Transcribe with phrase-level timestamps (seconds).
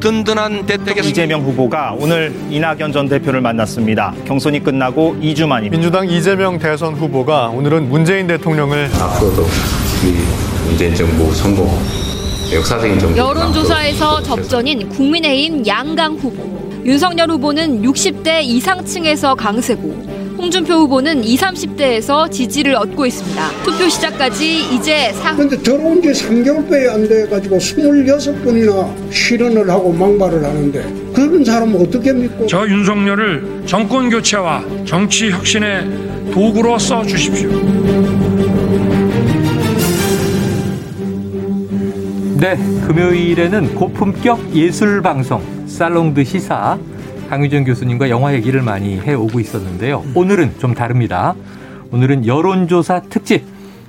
[0.00, 4.14] 든든한 대택의 이재명 후보가 오늘 이낙연 전 대표를 만났습니다.
[4.26, 5.76] 경선이 끝나고 2주 만입니다.
[5.76, 9.42] 민주당 이재명 대선 후보가 오늘은 문재인 대통령을 앞으로도
[10.04, 11.68] 이 문재인 정부 성공
[12.52, 21.46] 역사적인 정부 여론조사에서 접전인 국민의힘 양강 후보 윤석열 후보는 60대 이상층에서 강세고 홍준표 후보는 20,
[21.46, 23.50] 30대에서 지지를 얻고 있습니다.
[23.64, 25.34] 투표 시작까지 이제 사...
[25.34, 30.82] 근데 들어온 지 3개월밖에 안 돼가지고 26번이나 실언을 하고 막말을 하는데
[31.14, 37.50] 그런 사람은 어떻게 믿고 저 윤석열을 정권 교체와 정치 혁신의 도구로 써 주십시오.
[42.38, 42.56] 네,
[42.86, 46.78] 금요일에는 고품격 예술 방송 살롱드 시사
[47.28, 50.04] 강유정 교수님과 영화 얘기를 많이 해오고 있었는데요.
[50.14, 51.34] 오늘은 좀 다릅니다.
[51.90, 53.44] 오늘은 여론조사 특집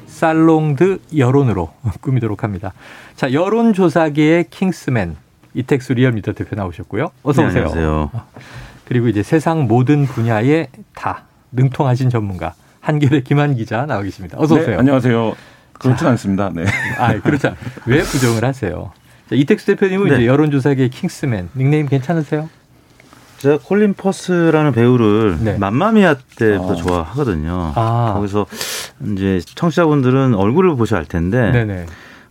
[0.07, 1.71] 살롱드 여론으로
[2.01, 2.73] 꾸미도록 합니다.
[3.15, 5.15] 자, 여론조사계의 킹스맨
[5.53, 7.11] 이택수 리얼미터 대표 나오셨고요.
[7.23, 7.65] 어서 오세요.
[7.65, 8.11] 네, 안녕하세요.
[8.85, 14.37] 그리고 이제 세상 모든 분야에 다 능통하신 전문가 한겨레 김완 기자 나와 계십니다.
[14.39, 14.69] 어서 오세요.
[14.71, 15.35] 네, 안녕하세요.
[15.73, 16.49] 그렇진 않습니다.
[16.53, 16.65] 네.
[16.97, 17.55] 아, 그렇죠.
[17.85, 18.91] 왜 부정을 하세요?
[19.29, 20.15] 자, 이택수 대표님은 네.
[20.15, 22.49] 이제 여론조사계의 킹스맨 닉네임 괜찮으세요?
[23.39, 25.57] 제가 콜린 퍼스라는 배우를 네.
[25.57, 26.75] 맘마미아 때부터 아.
[26.75, 27.73] 좋아하거든요.
[27.75, 28.13] 아.
[28.15, 28.45] 거기서
[29.13, 31.85] 이제 청취자분들은 얼굴을 보셔야 할 텐데 네네.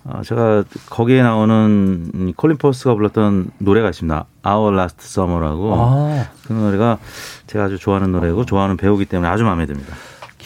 [0.05, 4.25] 어, 제가 거기에 나오는 이 콜린 퍼스가 불렀던 노래가 있습니다.
[4.47, 6.99] Our Last Summer라고 아, 그 노래가
[7.49, 9.95] 제가 아주 좋아하는 노래고 좋아하는 배우기 때문에 아주 마음에 듭니다.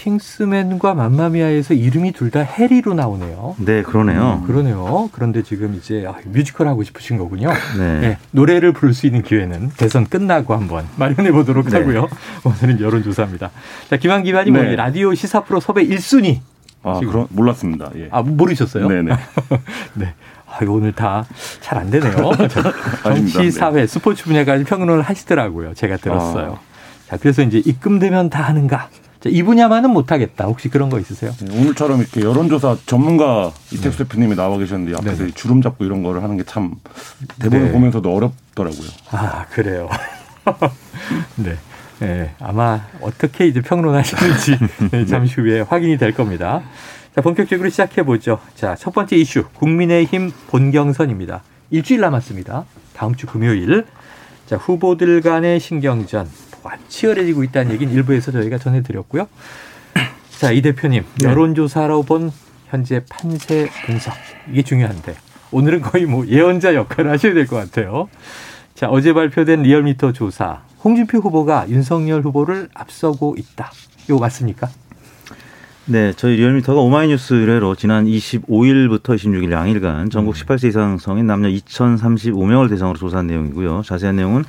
[0.04, 3.56] 킹스맨과 맘마미아에서 이름이 둘 다 해리로 나오네요.
[3.58, 4.44] 네, 그러네요.
[4.46, 5.10] 그러네요.
[5.12, 7.48] 그런데 지금 이제 아, 뮤지컬 하고 싶으신 거군요.
[7.76, 8.00] 네.
[8.00, 11.78] 네, 노래를 부를 수 있는 기회는 대선 끝나고 한번 마련해 보도록 네.
[11.78, 12.06] 하고요.
[12.44, 13.50] 오늘은 여론조사입니다.
[13.90, 14.76] 자, 김한 기반이 뭐 네.
[14.76, 16.38] 라디오 시사 프로 섭외 1순위.
[16.84, 17.00] 아.
[17.00, 17.90] 그런 몰랐습니다.
[17.96, 18.08] 예.
[18.12, 18.86] 아, 모르셨어요?
[18.86, 19.12] 네네.
[19.94, 20.14] 네.
[20.46, 21.24] 아, 이거 오늘 다
[21.60, 22.12] 잘 안 되네요.
[22.48, 22.58] 정치,
[23.08, 23.50] 아닙니다.
[23.50, 25.74] 사회, 스포츠 분야까지 평론을 하시더라고요.
[25.74, 26.58] 제가 들었어요.
[26.60, 27.08] 아.
[27.08, 28.88] 자, 그래서 이제 입금되면 다 하는가?
[29.20, 30.46] 자, 이 분야만은 못하겠다.
[30.46, 31.30] 혹시 그런 거 있으세요?
[31.42, 35.30] 네, 오늘처럼 이렇게 여론조사 전문가 이택수 대표님이 나와 계셨는데 앞에서 네네.
[35.34, 36.74] 주름 잡고 이런 거를 하는 게 참
[37.38, 37.72] 대본을 네.
[37.72, 38.88] 보면서도 어렵더라고요.
[39.10, 39.88] 아, 그래요.
[41.36, 41.56] 네.
[42.00, 44.58] 네, 아마 어떻게 이제 평론하시는지
[44.90, 46.62] 네, 잠시 후에 확인이 될 겁니다.
[47.14, 48.40] 자, 본격적으로 시작해 보죠.
[48.54, 51.42] 자, 첫 번째 이슈 국민의힘 본경선입니다.
[51.70, 52.64] 일주일 남았습니다.
[52.96, 53.84] 다음 주 금요일.
[54.46, 56.26] 자, 후보들 간의 신경전
[56.90, 59.26] 치열해지고 있다는 얘기는 일부에서 저희가 전해드렸고요.
[60.38, 62.30] 자, 이 대표님 여론조사로 본
[62.68, 64.12] 현재 판세 분석
[64.50, 65.14] 이게 중요한데
[65.52, 68.08] 오늘은 거의 뭐 예언자 역할을 하셔야 될 것 같아요.
[68.74, 70.60] 자, 어제 발표된 리얼미터 조사.
[70.84, 73.72] 홍준표 후보가 윤석열 후보를 앞서고 있다.
[74.08, 74.68] 이거 맞습니까?
[75.86, 82.68] 네, 저희 리얼미터가 오마이뉴스 의뢰로 지난 25일부터 26일 양일간 전국 18세 이상 성인 남녀 2,035명을
[82.70, 83.82] 대상으로 조사한 내용이고요.
[83.84, 84.44] 자세한 내용은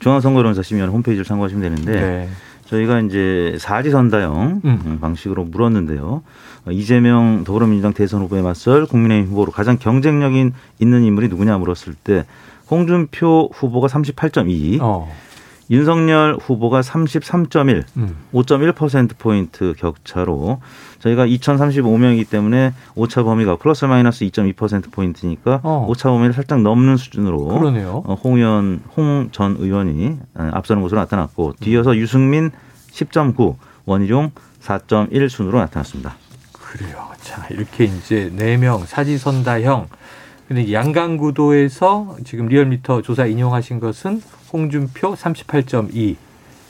[0.00, 2.28] 중앙선거여론조사심의위원회 홈페이지를 참고하시면 되는데 네.
[2.66, 4.82] 저희가 이제 사지선다형 음.
[4.84, 6.22] 음, 방식으로 물었는데요.
[6.66, 12.24] 어, 이재명 더불어민주당 대선 후보에 맞설 국민의힘 후보로 가장 경쟁력이 있는 인물이 누구냐 물었을 때
[12.70, 15.12] 홍준표 후보가 38.2, 어.
[15.70, 18.16] 윤석열 후보가 33.1, 음.
[18.32, 20.60] 5.1%포인트 격차로
[20.98, 25.86] 저희가 2,035명이기 때문에 오차 범위가 플러스 마이너스 2.2%포인트니까 어.
[25.88, 28.02] 오차 범위를 살짝 넘는 수준으로 그러네요.
[28.06, 32.50] 어, 홍 의원, 홍 전 의원이 어, 앞서는 것으로 나타났고 뒤어서 유승민
[32.92, 34.32] 10.9, 원희룡
[34.62, 36.16] 4.1 순으로 나타났습니다.
[36.52, 37.08] 그래요.
[37.22, 39.88] 자, 이렇게 이제 네명 사지선다형.
[40.54, 44.22] 근데 양강 구도에서 지금 리얼미터 조사 인용하신 것은
[44.52, 46.14] 홍준표 38.2,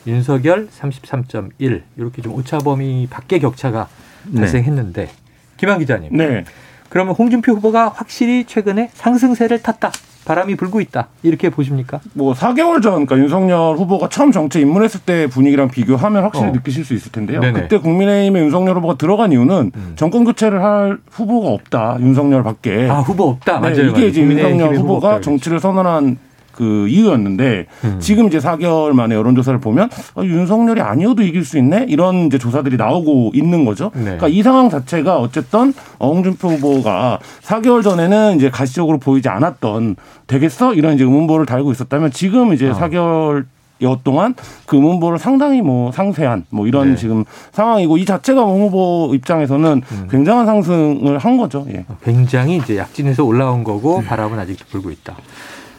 [0.07, 3.87] 윤석열 33.1 이렇게 좀 오차 범위 밖의 격차가
[4.23, 4.39] 네.
[4.39, 5.11] 발생했는데
[5.57, 6.17] 김한 기자님.
[6.17, 6.45] 네.
[6.89, 9.91] 그러면 홍준표 후보가 확실히 최근에 상승세를 탔다.
[10.25, 11.07] 바람이 불고 있다.
[11.23, 11.99] 이렇게 보십니까?
[12.13, 16.51] 뭐 4개월 전, 그러니까 윤석열 후보가 처음 정치에 입문했을 때 분위기랑 비교하면 확실히 어.
[16.51, 17.39] 느끼실 수 있을 텐데요.
[17.39, 17.61] 네네.
[17.61, 19.93] 그때 국민의힘에 윤석열 후보가 들어간 이유는 음.
[19.95, 21.97] 정권 교체를 할 후보가 없다.
[21.99, 22.89] 윤석열 밖에.
[22.89, 23.59] 아, 후보 없다.
[23.59, 23.83] 네, 맞아요.
[23.83, 24.07] 이게 맞아요.
[24.07, 26.17] 이제 윤석열 후보 후보가 정치를 선언한
[26.55, 27.97] 그 이유였는데 음.
[27.99, 32.77] 지금 이제 4개월 만에 여론조사를 보면 어, 윤석열이 아니어도 이길 수 있네 이런 이제 조사들이
[32.77, 33.91] 나오고 있는 거죠.
[33.93, 34.03] 네.
[34.03, 39.97] 그러니까 이 상황 자체가 어쨌든 어, 홍준표 후보가 4개월 전에는 이제 가시적으로 보이지 않았던
[40.27, 42.73] 되겠어 이런 이제 의문보를 달고 있었다면 지금 이제 어.
[42.73, 43.45] 4개월
[43.81, 44.35] 여 동안
[44.65, 46.95] 그 음모를 상당히 뭐 상세한 뭐 이런 네.
[46.95, 50.07] 지금 상황이고 이 자체가 후보 입장에서는 음.
[50.09, 51.65] 굉장한 상승을 한 거죠.
[51.69, 51.85] 예.
[52.01, 55.17] 굉장히 이제 약진에서 올라온 거고 바람은 아직 불고 있다.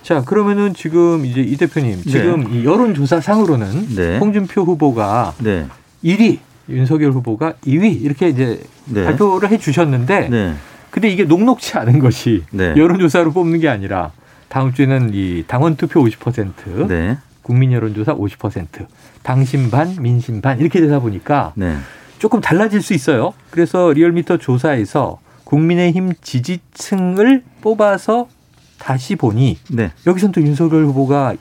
[0.06, 4.18] 자 그러면은 지금 이제 이 대표님 지금 이 여론조사 상으로는 네.
[4.18, 5.66] 홍준표 후보가 네.
[6.04, 6.38] 1위,
[6.68, 9.04] 윤석열 후보가 2위 이렇게 이제 네.
[9.04, 10.54] 발표를 해 주셨는데 네.
[10.90, 12.74] 근데 이게 녹록치 않은 것이 네.
[12.76, 14.12] 여론조사로 뽑는 게 아니라
[14.46, 17.18] 다음 주에는 이 당원 투표 50%, 네.
[17.42, 18.86] 국민 여론조사 50%,
[19.24, 21.78] 당신 반, 민심 반 이렇게 되다 보니까 네.
[22.20, 23.34] 조금 달라질 수 있어요.
[23.50, 28.28] 그래서 리얼미터 조사에서 국민의힘 지지층을 뽑아서
[28.78, 29.92] 다시 보니 네.
[30.06, 31.34] 여기선 또 윤석열 후보가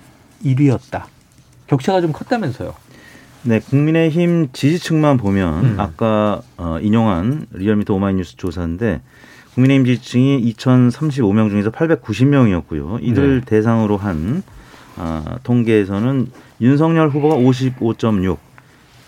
[0.44, 1.04] 1위였다.
[1.68, 2.74] 격차가 좀 컸다면서요.
[3.44, 5.80] 네, 국민의힘 지지층만 보면 음.
[5.80, 9.02] 아까 어, 인용한 리얼미터 오마이뉴스 조사인데
[9.54, 13.04] 국민의힘 지지층이 2,035명 중에서 890명이었고요.
[13.04, 13.46] 이들 네.
[13.46, 14.44] 대상으로 한
[14.98, 16.28] 아, 통계에서는
[16.62, 18.38] 윤석열 후보가 55.6,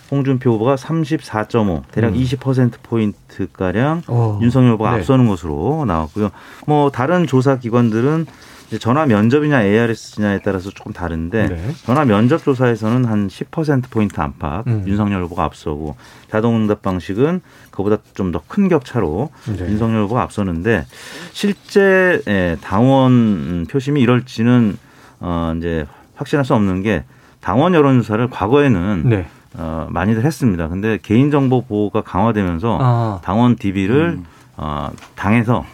[0.09, 2.19] 홍준표 후보가 34.5, 대략 음.
[2.19, 4.39] 20% 포인트 가량 어.
[4.41, 4.97] 윤석열 후보가 네.
[4.97, 6.29] 앞서는 것으로 나왔고요.
[6.65, 8.25] 뭐 다른 조사 기관들은
[8.67, 11.71] 이제 전화 면접이냐 ARS냐에 따라서 조금 다른데 네.
[11.85, 14.83] 전화 면접 조사에서는 한 10% 포인트 안팎 음.
[14.85, 15.95] 윤석열 후보가 앞서고
[16.29, 17.39] 자동응답 방식은
[17.71, 19.65] 그보다 좀 더 큰 격차로 네.
[19.69, 20.85] 윤석열 후보가 앞서는데
[21.31, 24.77] 실제 예, 당원 표심이 이럴지는
[25.21, 27.03] 어 이제 확신할 수 없는 게
[27.39, 29.27] 당원 여론조사를 과거에는 네.
[29.57, 30.67] 어 많이들 했습니다.
[30.67, 33.21] 근데 개인정보 보호가 강화되면서 아.
[33.23, 34.19] 당원 DB를
[34.55, 35.65] 어 당에서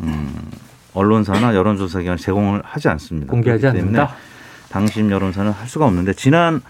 [0.00, 0.32] 음
[0.94, 3.30] 언론사나 여론조사 기관 제공을 하지 않습니다.
[3.30, 4.14] 공개하지 않는다?
[4.70, 6.60] 당심 여론사는 할 수가 없는데 지난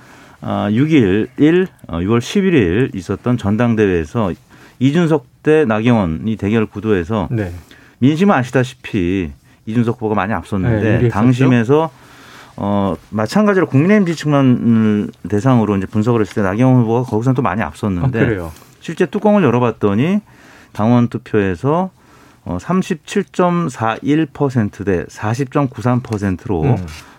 [0.41, 4.33] 아, 6일 1 어, 6월 11일 있었던 전당대회에서
[4.79, 7.53] 이준석 대 나경원이 대결 구도에서 네.
[7.99, 9.31] 민심은 아시다시피
[9.67, 11.09] 이준석 후보가 많이 네, 앞섰는데 유리했었죠.
[11.11, 11.91] 당심에서
[12.57, 17.67] 어 마찬가지로 국민의힘 지층만을 대상으로 이제 분석을 했을 때 나경원 후보가 거기서는 또 많이 아,
[17.67, 18.53] 앞섰는데 그래요.
[18.81, 20.21] 실제 뚜껑을 열어봤더니
[20.73, 21.91] 당원 투표에서
[22.45, 26.77] 어 37.41%대 40.93%로 음.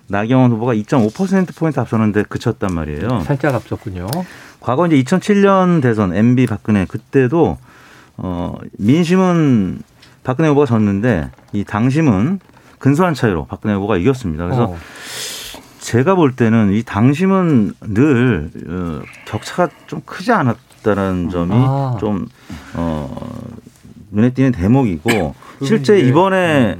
[0.08, 3.22] 나경원 후보가 2.5% 포인트 앞서는데 그쳤단 말이에요.
[3.22, 4.08] 살짝 앞섰군요.
[4.60, 7.58] 과거 이제 2007년 대선 MB 박근혜 그때도
[8.18, 9.82] 어 민심은
[10.24, 12.40] 박근혜 후보가 졌는데 이 당심은
[12.80, 14.46] 근소한 차이로 박근혜 후보가 이겼습니다.
[14.46, 14.78] 그래서 어.
[15.80, 21.98] 제가 볼 때는 이 당심은 늘 어, 격차가 좀 크지 않았다는 점이 아.
[22.00, 22.28] 좀
[22.74, 23.16] 어,
[24.12, 26.78] 눈에 띄는 대목이고 실제 이제, 이번에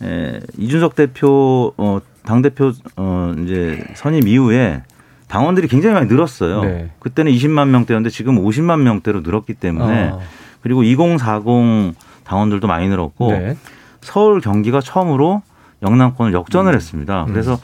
[0.00, 0.06] 음.
[0.06, 4.82] 에, 이준석 대표 어, 당 대표 어, 이제 선임 이후에
[5.28, 6.62] 당원들이 굉장히 많이 늘었어요.
[6.62, 6.90] 네.
[6.98, 10.18] 그때는 20만 명대였는데 지금 50만 명대로 늘었기 때문에 아.
[10.62, 11.94] 그리고 2040
[12.24, 13.56] 당원들도 많이 늘었고 네.
[14.02, 15.42] 서울 경기가 처음으로
[15.82, 17.24] 영남권을 역전을 했습니다.
[17.24, 17.32] 음.
[17.32, 17.58] 그래서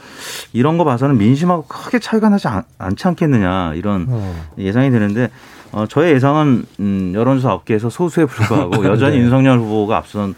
[0.51, 4.45] 이런 거 봐서는 민심하고 크게 차이가 나지 않, 않지 않겠느냐 이런 어.
[4.57, 5.29] 예상이 되는데
[5.71, 9.23] 어, 저의 예상은 음, 여론조사 업계에서 소수에 불과하고 여전히 네.
[9.23, 10.33] 윤석열 후보가 앞서는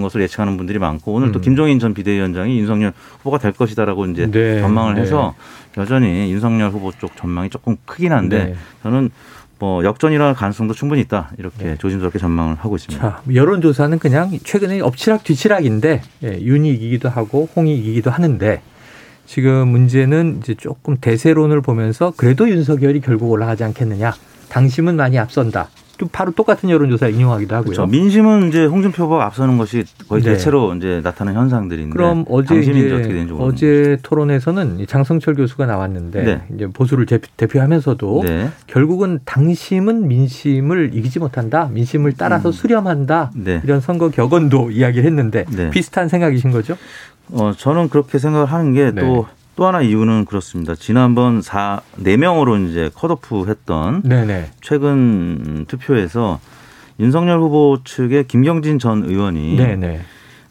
[0.00, 1.42] 것으로 예측하는 분들이 많고 오늘 또 음.
[1.42, 4.60] 김종인 전 비대위원장이 윤석열 후보가 될 것이다라고 이제 네.
[4.60, 5.02] 전망을 네.
[5.02, 5.34] 해서
[5.76, 8.56] 여전히 윤석열 후보 쪽 전망이 조금 크긴 한데 네.
[8.82, 9.10] 저는
[9.58, 13.08] 뭐 역전이 일어날 가능성도 충분히 있다 이렇게 조심스럽게 전망을 하고 있습니다.
[13.08, 18.62] 자, 여론조사는 그냥 최근에 엎치락 뒤치락인데 예, 윤이 이기기도 하고 홍이 이기기도 하는데
[19.26, 24.12] 지금 문제는 이제 조금 대세론을 보면서 그래도 윤석열이 결국 올라가지 않겠느냐.
[24.50, 25.68] 당심은 많이 앞선다.
[25.98, 27.72] 또 바로 똑같은 여론조사 인용하기도 하고요.
[27.72, 27.86] 그렇죠.
[27.86, 30.32] 민심은 이제 홍준표 후보가 앞서는 것이 거의 네.
[30.32, 33.26] 대체로 이제 나타나는 현상들인데 그럼 어제 이제.
[33.38, 36.42] 어제 토론에서는 이 장성철 교수가 나왔는데 네.
[36.54, 38.50] 이제 보수를 대표, 대표 하면서도 네.
[38.66, 41.68] 결국은 당심은 민심을 이기지 못한다.
[41.72, 43.30] 민심을 따라서 수렴한다.
[43.34, 43.60] 네.
[43.64, 45.70] 이런 선거 격언도 이야기를 했는데 네.
[45.70, 46.76] 비슷한 생각이신 거죠?
[47.30, 49.24] 어, 저는 그렇게 생각을 하는 게또 네.
[49.56, 50.74] 또 하나 이유는 그렇습니다.
[50.74, 54.50] 지난번 4, 4명으로 이제 컷오프 했던 네네.
[54.60, 56.40] 최근 투표에서
[57.00, 60.00] 윤석열 후보 측의 김경진 전 의원이 네네.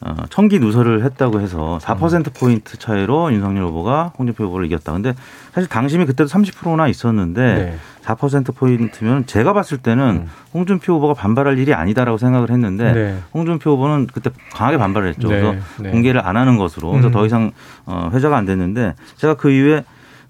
[0.02, 4.92] 어, 청기 누설을 했다고 해서 4% 포인트 차이로 윤석열 후보가 홍준표 후보를 이겼다.
[4.92, 5.14] 근데
[5.54, 7.78] 사실 당심이 그때도 30%나 있었는데 네.
[8.04, 10.30] 4% 포인트면 제가 봤을 때는 음.
[10.54, 13.18] 홍준표 후보가 반발할 일이 아니다라고 생각을 했는데 네.
[13.34, 15.30] 홍준표 후보는 그때 강하게 반발을 했죠.
[15.30, 15.92] 네, 그래서 네.
[15.92, 17.12] 공개를 안 하는 것으로 그래서 음.
[17.12, 17.52] 더 이상
[17.86, 19.84] 어, 회자가 안 됐는데 제가 그 이후에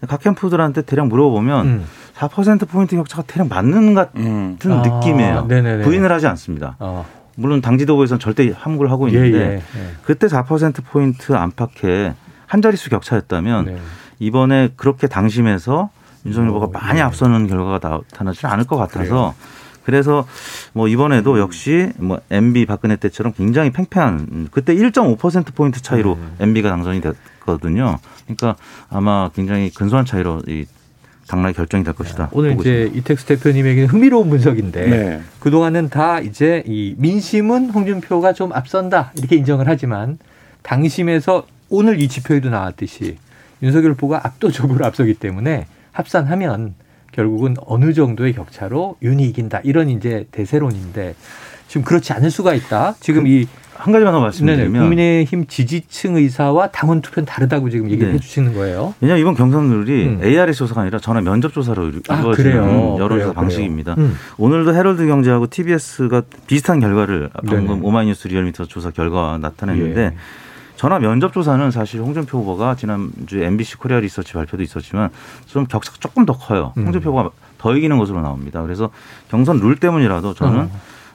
[0.08, 1.86] 각 캠프들한테 대략 물어보면 음.
[2.15, 4.58] 4% 포인트 격차가 대략 맞는 것 음.
[4.60, 5.46] 같은 아, 느낌이에요.
[5.48, 5.84] 네네네.
[5.84, 6.75] 부인을 하지 않습니다.
[6.80, 7.06] 어.
[7.36, 9.88] 물론 당 지도부에서는 절대 함구를 하고 예, 있는데 예, 예.
[10.03, 12.13] 그때 4% 포인트 안팎의
[12.46, 13.77] 한 자릿수 격차였다면 네.
[14.20, 15.89] 이번에 그렇게 당심에서
[16.25, 17.03] 윤석열 어, 후보가 많이 예.
[17.03, 19.34] 앞서는 결과가 나타나지 않을 것 같아서
[19.84, 20.25] 그래서
[20.72, 26.36] 뭐 이번에도 역시 뭐 MB 박근혜 때처럼 굉장히 팽팽한 음, 그때 1.5% 포인트 차이로 음.
[26.39, 28.00] MB가 당선이 됐거든요.
[28.24, 28.56] 그러니까
[28.89, 30.65] 아마 굉장히 근소한 차이로 이
[31.27, 32.30] 당락이 결정이 될 것이다.
[32.32, 33.00] 오늘 이제 있습니다.
[33.00, 35.22] 이택수 대표님에게는 흥미로운 분석인데 네.
[35.39, 40.18] 그동안은 다 이제 이 민심은 홍준표가 좀 앞선다 이렇게 인정을 하지만
[40.63, 43.18] 당심에서 오늘 이 지표에도 나왔듯이
[43.62, 46.75] 윤석열 후보가 압도적으로 앞서기 때문에 합산하면
[47.13, 51.15] 결국은 어느 정도의 격차로 윤이 이긴다 이런 이제 대세론인데
[51.67, 52.95] 지금 그렇지 않을 수가 있다.
[53.00, 58.15] 지금 이한 가지만 더 말씀드리면 네네, 국민의힘 지지층 의사와 당원 투표는 다르다고 지금 얘기를 네.
[58.15, 58.93] 해주시는 거예요.
[59.00, 60.23] 왜냐하면 이번 경선룰이 음.
[60.23, 62.97] ARS 조사가 아니라 전화 면접 조사로 아, 이루어지는 그래요?
[63.00, 63.95] 여론조사 방식입니다.
[63.97, 64.15] 음.
[64.38, 67.79] 오늘도 헤럴드 경제하고 TBS가 비슷한 결과를 방금 네네.
[67.83, 70.13] 오마이뉴스 리얼미터 조사 결과 나타냈는데 예.
[70.84, 75.12] 전화 면접 조사는 사실 홍준표 후보가 지난주에 MBC 코리아 리서치 발표도 있었지만
[75.46, 76.74] 좀 격차가 조금 더 커요.
[76.75, 76.84] 음.
[76.84, 78.62] 홍준표 후보가 더 이기는 것으로 나옵니다.
[78.62, 78.90] 그래서
[79.30, 80.70] 경선 룰 때문이라도 저는 어.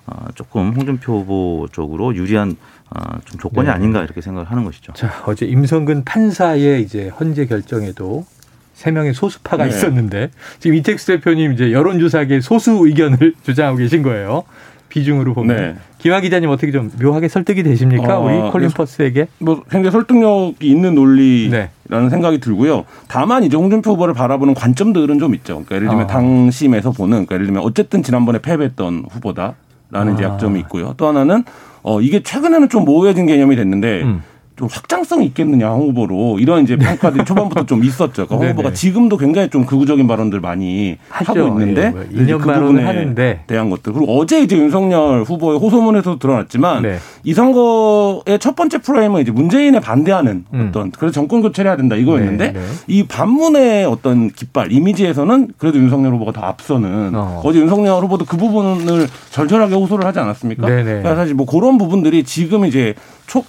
[0.07, 2.57] 어, 조금 홍준표 후보 쪽으로 유리한
[2.89, 3.75] 어, 좀 조건이 네.
[3.75, 4.95] 아닌가 이렇게 생각을 하는 것이죠.
[4.95, 8.25] 자, 어제 임성근 판사의 이제 헌재 결정에도
[8.73, 9.69] 세 명의 소수파가 네.
[9.69, 14.45] 있었는데 지금 이택수 대표님 이제 여론조사계 소수 의견을 주장하고 계신 거예요.
[14.89, 15.75] 비중으로 보면 네.
[15.99, 18.19] 김학 기자님 어떻게 좀 묘하게 설득이 되십니까?
[18.19, 18.75] 어, 우리 콜린 네.
[18.75, 19.27] 퍼스에게?
[19.39, 22.11] 뭐 굉장히 설득력이 있는 논리라는 네.
[22.11, 22.85] 생각이 들고요.
[23.09, 25.55] 다만 이제 홍준표 후보를 바라보는 관점들은 좀 있죠.
[25.55, 26.07] 그러니까 예를 들면 어.
[26.07, 30.31] 당심에서 보는 그러니까 예를 들면 어쨌든 지난번에 패배했던 후보다라는 이제 아.
[30.31, 30.95] 약점이 있고요.
[30.97, 31.45] 또 하나는
[31.83, 34.23] 어 이게 최근에는 좀 모호해진 개념이 됐는데 음.
[34.59, 38.27] 좀 확장성이 있겠느냐 홍 후보로 이런 이제 평가들이 초반부터 좀 있었죠.
[38.27, 38.53] 그러니까 홍 네네.
[38.53, 41.47] 후보가 지금도 굉장히 좀 극우적인 발언들 많이 하죠.
[41.47, 43.41] 하고 있는데 예, 뭐그 부분에 하는데.
[43.47, 46.99] 대한 것들 그리고 어제 이제 윤석열 후보의 호소문에서도 드러났지만 네.
[47.23, 50.67] 이 선거의 첫 번째 프레임은 이제 문재인에 반대하는 음.
[50.69, 52.67] 어떤 그래서 정권 교체를 해야 된다 이거였는데 네, 네.
[52.89, 57.43] 이 반문의 어떤 깃발 이미지에서는 그래도 윤석열 후보가 더 앞서는 어.
[57.45, 57.53] 어.
[57.53, 60.67] 제 윤석열 후보도 그 부분을 절절하게 호소를 하지 않았습니까?
[60.67, 60.83] 네, 네.
[60.83, 62.95] 그러니까 사실 뭐 그런 부분들이 지금 이제
[63.27, 63.45] 초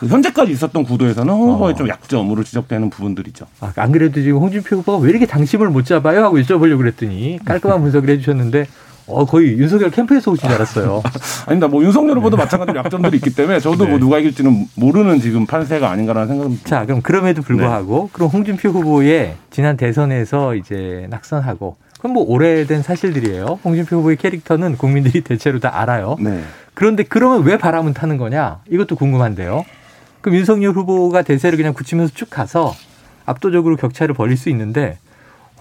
[0.00, 1.76] 그 현재까지 있었던 구도에서는 홍 후보의 어.
[1.76, 3.46] 좀 약점으로 지적되는 부분들이죠.
[3.60, 6.24] 아, 안 그래도 지금 홍준표 후보가 왜 이렇게 당심을 못 잡아요?
[6.24, 8.66] 하고 여쭤보려고 그랬더니 깔끔한 분석을 해주셨는데
[9.06, 11.02] 어, 거의 윤석열 캠프에서 오신 줄 알았어요.
[11.46, 11.68] 아닙니다.
[11.68, 13.90] 뭐 윤석열 후보도 마찬가지로 약점들이 있기 때문에 저도 네.
[13.90, 18.08] 뭐 누가 이길지는 모르는 지금 판세가 아닌가라는 생각은 자, 그럼 그럼에도 불구하고 네.
[18.12, 23.58] 그럼 홍준표 후보의 지난 대선에서 이제 낙선하고 그건 뭐 오래된 사실들이에요.
[23.62, 26.16] 홍준표 후보의 캐릭터는 국민들이 대체로 다 알아요.
[26.20, 26.42] 네.
[26.72, 28.60] 그런데 그러면 왜 바람은 타는 거냐?
[28.70, 29.64] 이것도 궁금한데요.
[30.20, 32.74] 그럼 윤석열 후보가 대세를 그냥 굳히면서 쭉 가서
[33.24, 34.98] 압도적으로 격차를 벌릴 수 있는데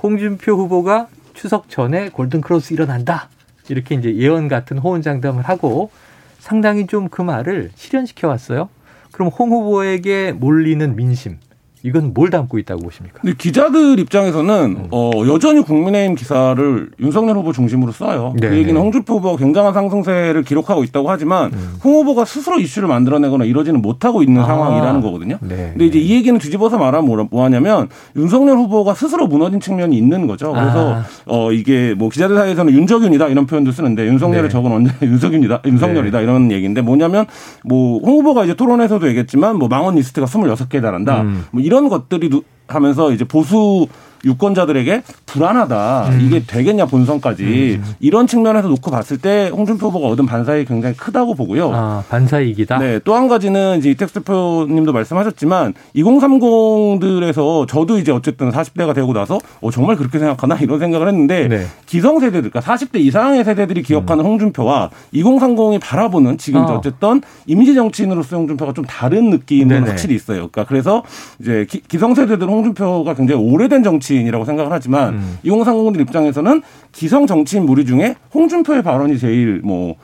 [0.01, 3.29] 홍준표 후보가 추석 전에 골든크로스 일어난다.
[3.69, 5.91] 이렇게 이제 예언 같은 호언장담을 하고
[6.39, 8.69] 상당히 좀 그 말을 실현시켜 왔어요.
[9.11, 11.37] 그럼 홍 후보에게 몰리는 민심.
[11.83, 13.19] 이건 뭘 담고 있다고 보십니까?
[13.21, 14.87] 근데 기자들 입장에서는 음.
[14.91, 18.33] 어, 여전히 국민의힘 기사를 윤석열 후보 중심으로 써요.
[18.39, 18.79] 네, 그 얘기는 네.
[18.79, 21.77] 홍준표 후보가 굉장한 상승세를 기록하고 있다고 하지만 음.
[21.83, 24.45] 홍 후보가 스스로 이슈를 만들어내거나 이러지는 못하고 있는 아.
[24.45, 25.37] 상황이라는 거거든요.
[25.41, 25.69] 네.
[25.71, 30.51] 근데 이제 이 얘기는 뒤집어서 말하면 뭐하냐면 윤석열 후보가 스스로 무너진 측면이 있는 거죠.
[30.51, 31.05] 그래서 아.
[31.25, 34.49] 어 이게 뭐 기자들 사이에서는 윤적윤이다 이런 표현도 쓰는데 윤석열의 네.
[34.49, 37.25] 적은 언제 윤적윤이다 윤석열이다 이런 얘기인데 뭐냐면
[37.63, 41.21] 뭐 홍 후보가 이제 토론에서도 얘기했지만 뭐 망언 리스트가 26개 달한다.
[41.21, 41.45] 음.
[41.51, 43.87] 뭐 이런 것들이 누- 하면서 이제 보수
[44.25, 46.09] 유권자들에게 불안하다.
[46.09, 46.21] 음.
[46.21, 51.71] 이게 되겠냐 본선까지 이런 측면에서 놓고 봤을 때 홍준표 후보가 얻은 반사이익이 굉장히 크다고 보고요.
[51.73, 52.79] 아, 반사이익이다.
[52.79, 59.39] 네, 또 한 가지는 이제 이택수 대표님도 말씀하셨지만 2030들에서 저도 이제 어쨌든 40대가 되고 나서
[59.61, 61.65] 어, 정말 그렇게 생각하나 이런 생각을 했는데 네.
[61.85, 66.77] 기성세대들, 그러니까 40대 이상의 세대들이 기억하는 홍준표와 2030이 바라보는 지금 어.
[66.77, 69.89] 어쨌든 이미지 정치인으로서 홍준표가 좀 다른 느낌은 네네.
[69.89, 70.47] 확실히 있어요.
[70.49, 71.03] 그러니까 그래서
[71.39, 75.37] 이제 기, 기성세대들은 홍준표가 굉장히 오래된 정치 인이라고 생각을 하지만 음.
[75.45, 76.61] 2030들 입장에서는
[76.91, 79.95] 기성 정치인 무리 중에 홍준표의 발언이 제일 뭐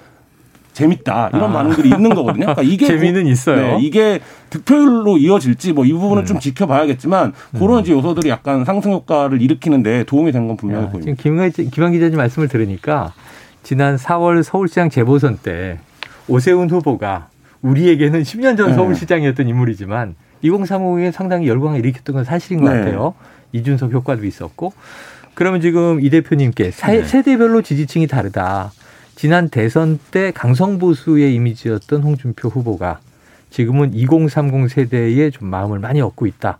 [0.74, 1.54] 재밌다 이런 아.
[1.54, 2.48] 반응들이 있는 거거든요.
[2.48, 3.78] 그러니까 이게 재미는 뭐- 있어요.
[3.78, 4.20] 네, 이게
[4.50, 10.32] 득표율로 이어질지 뭐 이 부분은 좀 지켜봐야겠지만 그런 이제 요소들이 약간 상승 효과를 일으키는데 도움이
[10.34, 11.16] 된 건 분명해 야, 보입니다.
[11.16, 13.14] 지금 김한, 김한 기자님 말씀을 들으니까
[13.64, 15.80] 지난 4월 서울시장 재보선 때
[16.28, 17.30] 오세훈 후보가
[17.62, 18.74] 우리에게는 10년 전 네.
[18.76, 22.80] 서울시장이었던 인물이지만 2030에 상당히 열광을 일으켰던 건 사실인 것 네.
[22.80, 23.14] 같아요.
[23.56, 24.74] 이준석 효과도 있었고.
[25.34, 27.04] 그러면 지금 이 대표님께 사- 네.
[27.04, 28.72] 세대별로 지지층이 다르다.
[29.16, 33.00] 지난 대선 때 강성보수의 이미지였던 홍준표 후보가
[33.50, 36.58] 지금은 2030 세대에 좀 마음을 많이 얻고 있다.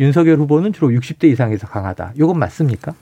[0.00, 2.12] 윤석열 후보는 주로 60대 이상에서 강하다.
[2.14, 2.94] 이건 맞습니까?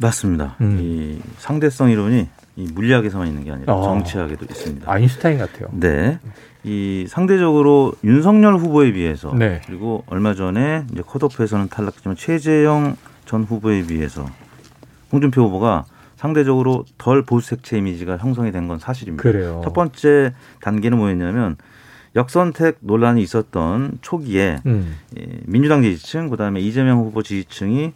[0.00, 0.56] 맞습니다.
[0.60, 0.78] 음.
[0.80, 3.82] 이 상대성 이론이 이 물리학에서만 있는 게 아니라 어.
[3.84, 4.90] 정치학에도 있습니다.
[4.90, 5.68] 아인슈타인 같아요.
[5.72, 6.18] 네.
[6.64, 9.60] 이 상대적으로 윤석열 후보에 비해서 네.
[9.66, 14.26] 그리고 얼마 전에 이제 컷오프에서는 탈락했지만 최재형 전 후보에 비해서
[15.12, 15.84] 홍준표 후보가
[16.16, 19.22] 상대적으로 덜 보수 색채 이미지가 형성이 된 건 사실입니다.
[19.22, 19.60] 그래요.
[19.64, 21.56] 첫 번째 단계는 뭐였냐면
[22.14, 24.96] 역선택 논란이 있었던 초기에 음.
[25.18, 27.92] 예, 민주당 지지층 그다음에 이재명 후보 지지층이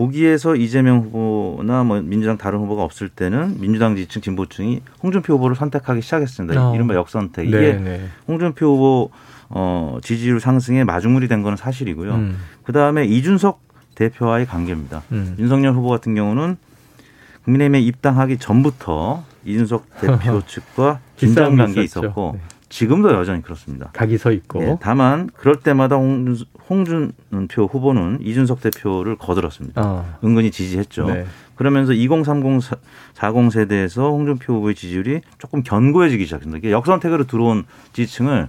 [0.00, 6.00] 보기에서 이재명 후보나 뭐 민주당 다른 후보가 없을 때는 민주당 지지층 진보층이 홍준표 후보를 선택하기
[6.00, 6.70] 시작했습니다.
[6.70, 6.74] 어.
[6.74, 7.46] 이른바 역선택.
[7.46, 8.00] 이게 네, 네.
[8.26, 9.10] 홍준표 후보
[9.50, 12.14] 어, 지지율 상승에 마중물이 된 건 사실이고요.
[12.14, 12.38] 음.
[12.64, 13.60] 그 다음에 이준석
[13.94, 15.02] 대표와의 관계입니다.
[15.12, 15.34] 음.
[15.38, 16.56] 윤석열 후보 같은 경우는
[17.44, 21.82] 국민의힘에 입당하기 전부터 이준석 대표 측과 긴장 관계.
[21.82, 22.40] 있었고 네.
[22.70, 23.90] 지금도 여전히 그렇습니다.
[23.92, 24.62] 각이 서 있고.
[24.62, 26.38] 예, 다만 그럴 때마다 홍준,
[26.70, 29.82] 홍준표 후보는 이준석 대표를 거들었습니다.
[29.82, 30.18] 어.
[30.24, 31.06] 은근히 지지했죠.
[31.06, 31.26] 네.
[31.56, 32.78] 그러면서 2030,
[33.14, 36.58] 40 세대에서 홍준표 후보의 지지율이 조금 견고해지기 시작했습니다.
[36.58, 38.48] 이게 역선택으로 들어온 지지층을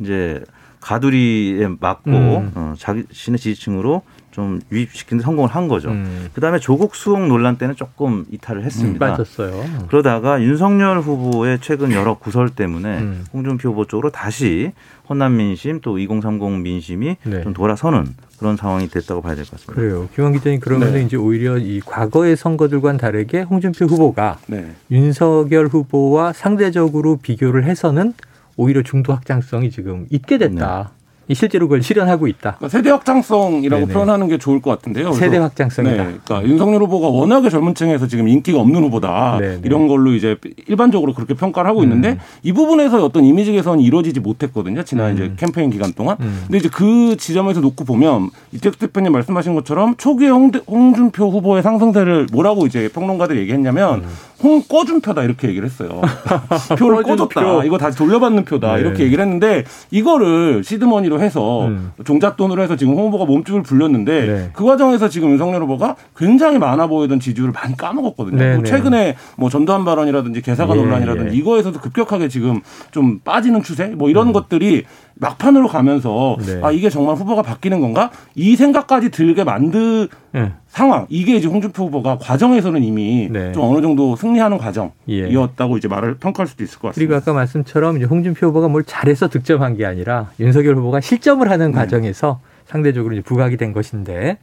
[0.00, 0.44] 이제
[0.80, 2.52] 가두리에 맞고 음.
[2.54, 4.02] 어, 자신의 지지층으로
[4.32, 5.90] 좀 유입시키는 데 성공을 한 거죠.
[5.90, 6.28] 음.
[6.32, 8.98] 그다음에 조국 수용 논란 때는 조금 이탈을 했습니다.
[9.10, 9.86] 빠졌어요.
[9.88, 13.24] 그러다가 윤석열 후보의 최근 여러 구설 때문에 음.
[13.32, 14.72] 홍준표 후보 쪽으로 다시
[15.08, 17.42] 호남 민심 또 2030 민심이 네.
[17.42, 18.06] 좀 돌아서는
[18.38, 19.74] 그런 상황이 됐다고 봐야 될 것 같습니다.
[19.74, 20.08] 그래요.
[20.14, 21.02] 김원 기자님 그러면 네.
[21.02, 24.72] 이제 오히려 이 과거의 선거들과는 다르게 홍준표 후보가 네.
[24.90, 28.14] 윤석열 후보와 상대적으로 비교를 해서는
[28.56, 30.92] 오히려 중도 확장성이 지금 있게 됐다.
[31.28, 32.56] 이 실제로 그걸 실현하고 있다.
[32.58, 33.92] 그러니까 세대 확장성이라고 네네.
[33.94, 35.12] 표현하는 게 좋을 것 같은데요.
[35.12, 35.96] 세대 확장성이다.
[35.96, 39.60] 네, 그러니까 윤석열 후보가 워낙에 젊은 층에서 지금 인기가 없는 후보다 네네.
[39.64, 40.36] 이런 걸로 이제
[40.66, 42.18] 일반적으로 그렇게 평가를 하고 있는데 음.
[42.42, 44.82] 이 부분에서 어떤 이미지 개선이 이루어지지 못했거든요.
[44.82, 45.14] 지난 음.
[45.14, 46.16] 이제 캠페인 기간 동안.
[46.20, 46.42] 음.
[46.46, 52.26] 근데 이제 그 지점에서 놓고 보면 이택수 대표님 말씀하신 것처럼 초기에 홍, 홍준표 후보의 상승세를
[52.32, 54.08] 뭐라고 이제 평론가들이 얘기했냐면 음.
[54.42, 56.00] 홍 꺼준 표다 이렇게 얘기를 했어요.
[56.76, 57.40] 표를 꺼준 꺼줬다.
[57.40, 57.62] 표.
[57.62, 58.74] 이거 다시 돌려받는 표다.
[58.74, 58.80] 네.
[58.80, 61.92] 이렇게 얘기를 했는데 이거를 시드머니 로 해서 음.
[62.04, 64.50] 종잣돈으로 해서 지금 홍 후보가 몸집을 불렸는데 네.
[64.52, 68.36] 그 과정에서 지금 윤석열 후보가 굉장히 많아 보이던 지지율을 많이 까먹었거든요.
[68.36, 68.70] 네, 그리고 네.
[68.70, 71.38] 최근에 뭐 전두환 발언이라든지 개사가 예, 논란이라든지 예.
[71.38, 76.42] 이거에서도 급격하게 지금 좀 빠지는 추세 뭐 이런 것들이 막판으로 가면서 음.
[76.44, 76.60] 네.
[76.62, 80.52] 아 이게 정말 후보가 바뀌는 건가 이 생각까지 들게 만든 예.
[80.68, 83.52] 상황 이게 이제 홍준표 후보가 과정에서는 이미 네.
[83.52, 84.60] 좀 어느 정도 승리하는 예.
[84.60, 87.16] 과정이었다고 이제 말을 평가할 수도 있을 것 그리고 같습니다.
[87.16, 91.72] 아까 말씀처럼 이제 홍준표 후보가 뭘 잘해서 득점한 게 아니라 윤석열 후보가 실점을 하는 네.
[91.72, 94.38] 과정에서 상대적으로 이제 부각이 된 것인데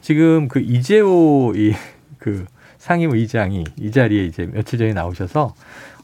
[0.00, 2.46] 지금 그 이재호 이그
[2.78, 5.54] 상임 의장이 이 자리에 이제 며칠 전에 나오셔서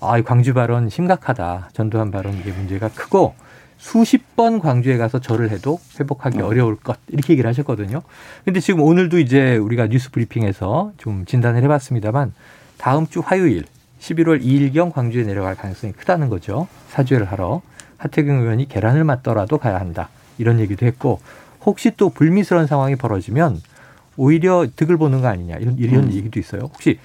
[0.01, 1.71] 아, 이 광주 발언 심각하다.
[1.73, 3.35] 전두환 발언 이게 문제가 크고
[3.83, 6.47] 수십 번 광주에 가서 절을 해도 회복하기 어.
[6.47, 8.03] 어려울 것 이렇게 얘기를 하셨거든요.
[8.45, 12.33] 근데 지금 오늘도 이제 우리가 뉴스 브리핑에서 좀 진단을 해봤습니다만
[12.79, 13.65] 다음 주 화요일
[13.99, 16.69] 11월 2일경 광주에 내려갈 가능성이 크다는 거죠.
[16.91, 17.61] 사죄를 하러
[17.97, 21.19] 하태경 의원이 계란을 맞더라도 가야 한다 이런 얘기도 했고
[21.65, 23.61] 혹시 또 불미스러운 상황이 벌어지면
[24.17, 26.13] 오히려 득을 보는 거 아니냐 이런 이런 음.
[26.13, 26.63] 얘기도 있어요.
[26.73, 27.01] 혹시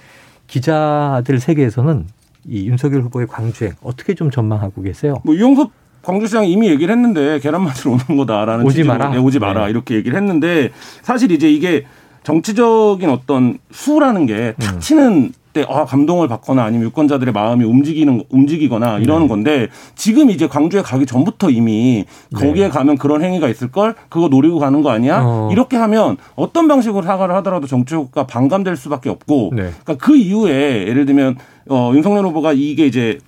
[0.46, 2.06] 기자들 세계에서는
[2.46, 5.16] 이 윤석열 후보의 광주행 어떻게 좀 전망하고 계세요?
[5.24, 5.72] 뭐 이용섭
[6.08, 9.10] 광주시장 이미 얘기를 했는데 계란 맞으러 오는 거다라는 오지 마라.
[9.10, 9.70] 네, 오지 마라 네.
[9.70, 10.70] 이렇게 얘기를 했는데
[11.02, 11.84] 사실 이제 이게
[12.22, 14.80] 정치적인 어떤 수라는 게탁 음.
[14.80, 19.28] 치는 때 아, 감동을 받거나 아니면 유권자들의 마음이 움직이는 움직이거나 이러는 네.
[19.28, 22.68] 건데 지금 이제 광주에 가기 전부터 이미 거기에 네.
[22.68, 25.22] 가면 그런 행위가 있을 걸 그거 노리고 가는 거 아니야?
[25.22, 25.48] 어.
[25.52, 29.70] 이렇게 하면 어떤 방식으로 사과를 하더라도 정치가 반감될 수밖에 없고 네.
[29.84, 31.36] 그러니까 그 이후에 예를 들면
[31.70, 33.18] 어, 윤석열 후보가 이게 이제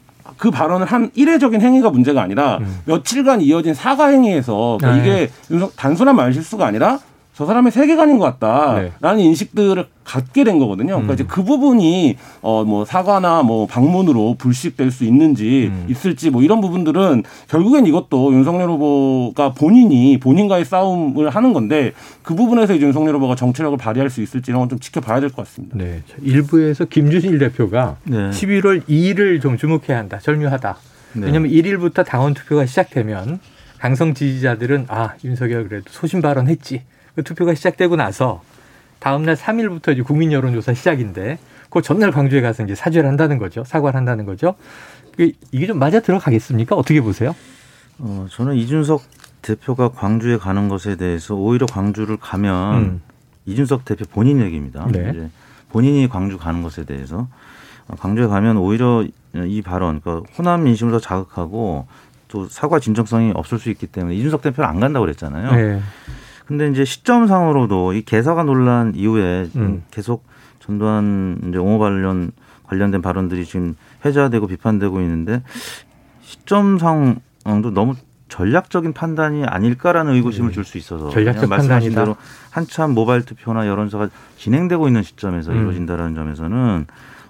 [0.41, 2.81] 그 발언을 한 이례적인 행위가 문제가 아니라 음.
[2.87, 6.99] 며칠간 이어진 사과 행위에서 그러니까 아, 이게 윤석- 단순한 말 실수가 아니라
[7.41, 9.25] 저 사람의 세계관인 것 같다라는 네.
[9.25, 10.89] 인식들을 갖게 된 거거든요.
[10.97, 11.15] 그러니까 음.
[11.15, 15.87] 이제 그 부분이 어 뭐 사과나 뭐 방문으로 불식될 수 있는지 음.
[15.89, 22.75] 있을지 뭐 이런 부분들은 결국엔 이것도 윤석열 후보가 본인이 본인과의 싸움을 하는 건데 그 부분에서
[22.75, 25.79] 이제 윤석열 후보가 정치력을 발휘할 수 있을지 이런 건 좀 지켜봐야 될 것 같습니다.
[25.79, 26.03] 네.
[26.07, 28.29] 자, 일부에서 김준일 대표가 네.
[28.29, 30.19] 11월 2일을 좀 주목해야 한다.
[30.19, 30.77] 절묘하다.
[31.15, 31.27] 네.
[31.27, 33.41] 왜냐하면 1일부터 당원 투표가 시작되면
[33.79, 36.83] 강성 지지자들은 아 윤석열 그래도 소신 발언했지.
[37.15, 38.43] 그 투표가 시작되고 나서
[38.99, 41.39] 다음날 3일부터 이제 국민 여론조사 시작인데
[41.71, 43.65] 그 전날 광주에 가서 이제 사죄를 한다는 거죠.
[43.65, 44.55] 사과를 한다는 거죠.
[45.17, 46.77] 그 이게 좀 맞아 들어가겠습니까?
[46.77, 47.35] 어떻게 보세요?
[47.99, 49.03] 어, 저는 이준석
[49.43, 53.03] 대표가 광주에 가는 것에 대해서 오히려 광주를 가면 음.
[53.47, 54.87] 이준석 대표 본인 얘기입니다.
[54.91, 55.11] 네.
[55.11, 55.31] 이제
[55.71, 57.29] 본인이 광주 가는 것에 대해서
[57.89, 61.87] 어, 광주에 가면 오히려 이 발언, 그러니까 호남 민심을 더 자극하고
[62.29, 65.53] 또 사과 진정성이 없을 수 있기 때문에 이준석 대표는 안 간다고 그랬잖아요.
[65.53, 65.81] 네.
[66.51, 69.85] 근데 이제 시점상으로도 이 개사가 논란 이후에 음.
[69.93, 70.25] 계속
[70.59, 72.33] 전두환 이제 옹호 관련
[72.65, 75.45] 관련된 발언들이 지금 회자되고 비판되고 있는데
[76.23, 77.95] 시점상도 너무
[78.29, 81.11] 전략적인 판단이 아닐까라는 의구심을 줄 수 있어서 네.
[81.13, 82.01] 전략적 말씀하신 판단이다.
[82.05, 82.17] 대로
[82.51, 85.57] 한참 모바일 투표나 여론조사가 진행되고 있는 시점에서 음.
[85.57, 86.87] 이루어진다라는 점에서는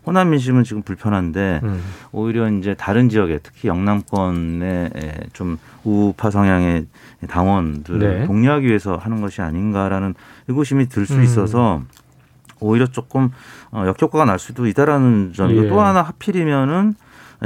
[0.06, 1.82] 호남 민심은 지금 불편한데 음.
[2.12, 4.90] 오히려 이제 다른 지역에 특히 영남권의
[5.32, 6.86] 좀 우파 성향의
[7.28, 8.26] 당원들을 네.
[8.26, 10.14] 독려하기 위해서 하는 것이 아닌가라는
[10.48, 11.22] 의구심이 들수 음.
[11.22, 11.82] 있어서
[12.60, 13.30] 오히려 조금
[13.70, 15.68] 어, 역효과가 날 수도 있다라는 점이고 예.
[15.68, 16.94] 또 하나 하필이면은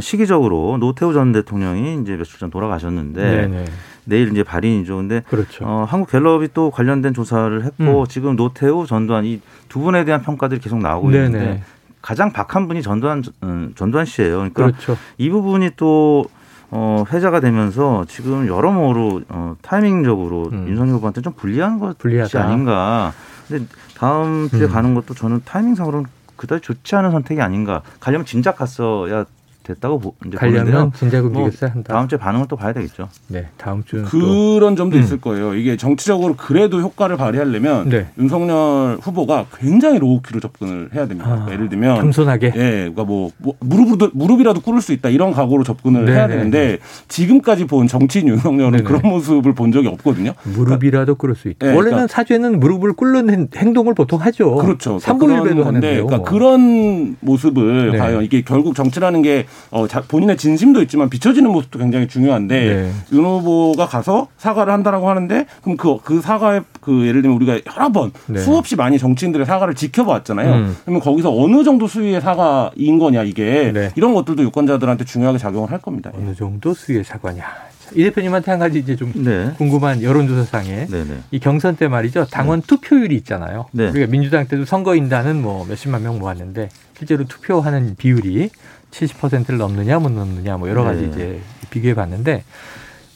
[0.01, 3.65] 시기적으로 노태우 전 대통령이 이제 며칠 전 돌아가셨는데 네네.
[4.07, 4.97] 내일 이제 발인이죠.
[4.97, 5.65] 근데 그렇죠.
[5.65, 8.07] 어, 한국 갤럽이 또 관련된 조사를 했고 음.
[8.09, 9.41] 지금 노태우, 전두환 이
[9.75, 11.25] 두 분에 대한 평가들이 계속 나오고 네네.
[11.27, 11.63] 있는데
[12.05, 14.37] 가장 박한 분이 전두환 음, 전두환 씨예요.
[14.37, 14.99] 그러니까 그렇죠.
[15.17, 16.27] 이 부분이 또
[16.71, 20.69] 어, 회자가 되면서 지금 여러모로 어, 타이밍적으로 음.
[20.69, 22.45] 윤석열 후보한테 좀 불리한 것이 불리하다.
[22.45, 23.15] 아닌가.
[23.49, 23.65] 근데
[23.97, 24.69] 다음 주에 음.
[24.71, 26.05] 가는 것도 저는 타이밍상으로는
[26.37, 27.81] 그다지 좋지 않은 선택이 아닌가.
[28.01, 29.25] 가려면 진작 갔어야
[29.65, 30.93] 됐다고 보, 이제 가려면 보는데요.
[30.95, 31.95] 진작 뭐 움직였어야 한다.
[31.95, 33.09] 다음 주에 반응을 또 봐야 되겠죠.
[33.29, 35.03] 네, 다음 또 그런 점도 음.
[35.03, 35.55] 있을 거예요.
[35.55, 38.07] 이게 정치적으로 그래도 효과를 발휘하려면 네.
[38.19, 41.25] 윤석열 후보가 굉장히 로우키로 접근을 해야 됩니다.
[41.29, 42.53] 아, 그러니까 예를 들면 겸손하게.
[42.55, 46.17] 예, 그러니까 뭐, 뭐 무릎으로 무릎이라도 꿇을 수 있다 이런 각오로 접근을 네네.
[46.17, 48.83] 해야 되는데 지금까지 본 정치인 윤석열은 네네.
[48.85, 50.35] 그런 모습을 본 적이 없거든요.
[50.45, 51.67] 무릎이라도 꿇을 수 있다.
[51.67, 54.57] 네, 원래는 그러니까- 사죄는 무릎을 꿇는 행- 행동을 보통 하죠.
[54.57, 54.99] 그렇죠.
[54.99, 56.07] 그러니까 건데, 하는데요.
[56.07, 56.25] 그러니까 뭐.
[56.27, 57.99] 그런 모습을 네.
[57.99, 62.93] 과연 이게 결국 정치라는 게 어, 자- 본인의 진심도 있지만 비춰지는 모습도 굉장히 중요한데 네.
[63.13, 67.91] 윤 후보가 가서 사과를 한다라고 하는데 그럼 그, 그 사과의 그 예를 들면 우리가 여러
[67.91, 68.39] 번 네.
[68.41, 70.55] 수없이 많이 정치인들의 사과를 지켜봤잖아요.
[70.55, 70.77] 음.
[70.85, 73.91] 그러면 거기서 어느 정도 수위의 사과인 거냐 이게 네.
[73.97, 76.11] 이런 것들도 유권자들한테 중요하게 작용을 할 겁니다.
[76.15, 77.43] 어느 정도 수의 사과냐.
[77.43, 79.53] 자, 이 대표님한테 한 가지 이제 좀 네.
[79.59, 81.19] 궁금한 여론조사상에 네 네.
[81.31, 82.27] 이 경선 때 말이죠.
[82.31, 83.67] 당원 투표율이 있잖아요.
[83.73, 83.89] 네.
[83.89, 88.51] 우리가 민주당 때도 선거인단은 뭐 몇십만 명 모았는데 실제로 투표하는 비율이
[88.95, 91.09] 70%를 넘느냐 못 넘느냐 뭐 여러 가지 네.
[91.09, 92.45] 이제 비교해 봤는데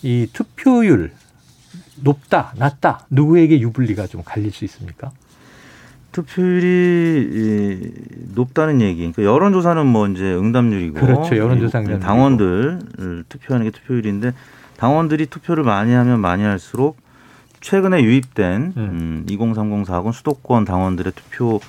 [0.03, 1.13] 이 투표율
[2.03, 5.11] 높다 낮다 누구에게 유불리가 좀 갈릴 수 있습니까?
[6.13, 8.99] 투표율이 이, 높다는 얘기.
[8.99, 11.37] 그러니까 여론조사는 뭐 이제 응답률이고 그렇죠.
[11.37, 12.05] 여론조사 이 응답률이고.
[12.05, 12.81] 당원들
[13.29, 14.33] 투표하는 게 투표율인데
[14.79, 16.97] 당원들이 투표를 많이 하면 많이 할수록
[17.61, 19.27] 최근에 유입된 음.
[19.29, 21.61] 2030, 40 수도권 당원들의 투표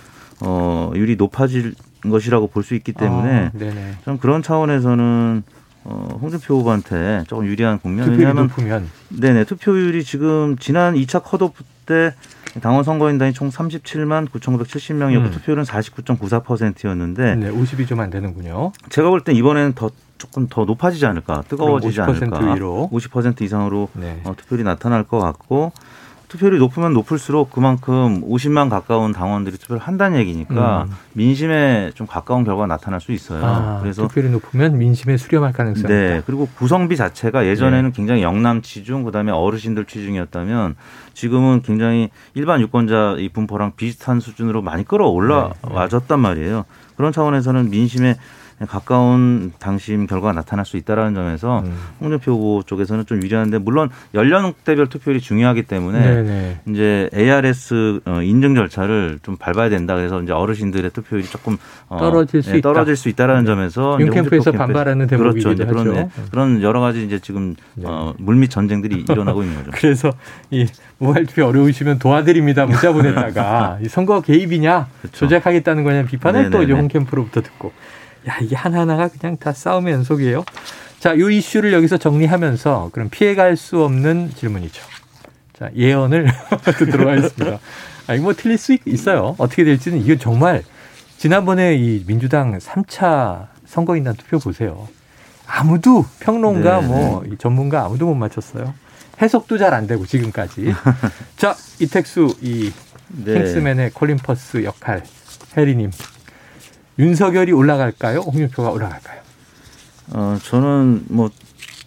[0.41, 1.75] 어, 율이 높아질
[2.09, 3.93] 것이라고 볼 수 있기 때문에 아, 네네.
[4.05, 5.43] 좀 그런 차원에서는
[5.85, 8.09] 어, 홍준표 후보한테 조금 유리한 국면.
[8.11, 12.13] 왜냐하면 높으면 네네 투표율이 지금 지난 2차 컷오프 때
[12.61, 15.31] 당원 선거인단이 총 37만 9,970명이었고 음.
[15.31, 18.71] 투표율은 49.94%였는데 네, 50이 좀 안 되는군요.
[18.89, 22.89] 제가 볼 땐 이번에는 더 조금 더 높아지지 않을까 뜨거워지지 그럼 50% 않을까 위로?
[22.91, 24.19] 50% 이상으로 네.
[24.25, 25.71] 어, 투표율이 나타날 것 같고
[26.29, 30.95] 투표율이 높으면 높을수록 그만큼 50만 가까운 당원들이 투표를 한다는 얘기니까 음.
[31.13, 33.43] 민심에 좀 가까운 결과가 나타날 수 있어요.
[33.43, 36.17] 아, 그래서 투표율이 높으면 민심에 수렴할 가능성이 네.
[36.17, 36.23] 있다.
[36.27, 40.75] 그리고 구성비 자체가 예전에는 굉장히 영남 치중, 그다음에 어르신들 치중이었다면
[41.15, 46.65] 지금은 굉장히 일반 유권자 이 분포랑 비슷한 수준으로 많이 끌어올라와졌단 말이에요.
[46.95, 48.17] 그런 차원에서는 민심에
[48.67, 51.77] 가까운 당심 결과가 나타날 수 있다라는 점에서 음.
[52.01, 56.59] 홍준표 후보 쪽에서는 좀 유리한데 물론 연령대별 투표율이 중요하기 때문에 네네.
[56.67, 59.95] 이제 ARS 어, 인증 절차를 좀 밟아야 된다.
[59.95, 62.73] 그래서 이제 어르신들의 투표율이 조금 어, 떨어질 수 네, 있다.
[62.73, 65.73] 떨어질 수 있다라는 점에서 이제 윤캠프에서 반발하는 대목이기도 그렇죠.
[65.73, 65.93] 그런.
[65.93, 67.85] 네, 그런 여러 가지 이제 지금 네.
[67.87, 69.71] 어, 물밑 전쟁들이 일어나고 있는 거죠.
[69.79, 70.11] 그래서
[70.51, 70.67] 이
[70.97, 75.17] 모바일 투표 어려우시면 도와드립니다 문자 보냈다가 이 선거 개입이냐 그렇죠.
[75.17, 76.79] 조작하겠다는 거냐 비판을 또 이제 네네네.
[76.81, 77.71] 홍캠프로부터 듣고
[78.27, 80.43] 야 이게 하나하나가 그냥 다 싸움의 연속이에요.
[80.99, 84.83] 자, 이 이슈를 여기서 정리하면서 그럼 피해갈 수 없는 질문이죠.
[85.57, 86.27] 자, 예언을
[86.77, 87.59] 듣도록 하겠습니다.
[88.07, 89.35] 아니 뭐 틀릴 수 있- 있어요.
[89.37, 90.63] 어떻게 될지는 이건 정말
[91.17, 94.87] 지난번에 이 민주당 3차 선거인단 투표 보세요.
[95.47, 98.73] 아무도 평론가 네, 뭐이 전문가 아무도 못 맞췄어요.
[99.21, 100.73] 해석도 잘 안 되고 지금까지.
[101.37, 102.71] 자 이택수 이
[103.09, 103.33] 네.
[103.33, 105.03] 킹스맨의 콜린 퍼스 역할
[105.57, 105.91] 해리님
[106.99, 108.19] 윤석열이 올라갈까요?
[108.19, 109.21] 홍준표가 올라갈까요?
[110.11, 111.29] 어, 저는 뭐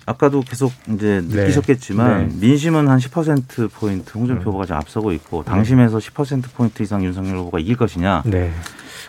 [0.07, 1.43] 아까도 계속 이제 네.
[1.43, 2.35] 느끼셨겠지만 네.
[2.41, 4.47] 민심은 한 10% 포인트 홍준표 음.
[4.47, 8.51] 후보가 지금 앞서고 있고 당심에서 10% 포인트 이상 윤석열 후보가 이길 것이냐 네.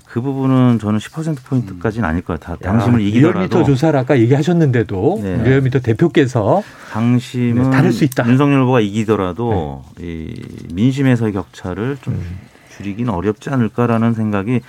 [0.06, 2.58] 그 부분은 저는 10% 포인트까지는 아닐 것 같아요.
[2.58, 5.44] 당심을 야, 이기더라도 리얼미터 조사를 아까 얘기하셨는데도 네.
[5.44, 6.62] 리얼미터 대표께서
[6.92, 8.28] 당심은 네, 다를 수 있다.
[8.28, 10.40] 윤석열 후보가 이기더라도 이
[10.72, 12.40] 민심에서의 격차를 좀 음.
[12.78, 14.62] 줄이기는 어렵지 않을까라는 생각이